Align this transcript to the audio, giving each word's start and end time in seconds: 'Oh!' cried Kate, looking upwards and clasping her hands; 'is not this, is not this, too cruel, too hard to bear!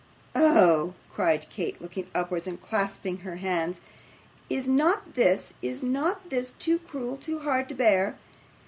'Oh!' 0.35 0.95
cried 1.13 1.47
Kate, 1.51 1.79
looking 1.79 2.07
upwards 2.15 2.47
and 2.47 2.59
clasping 2.59 3.17
her 3.17 3.35
hands; 3.35 3.81
'is 4.49 4.67
not 4.67 5.13
this, 5.13 5.53
is 5.61 5.83
not 5.83 6.31
this, 6.31 6.53
too 6.57 6.79
cruel, 6.79 7.17
too 7.17 7.41
hard 7.41 7.69
to 7.69 7.75
bear! 7.75 8.17